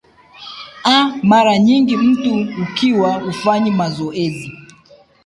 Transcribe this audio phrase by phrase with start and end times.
[0.83, 4.51] a mara nyingi mtu ukiwa hufanyi mazoezi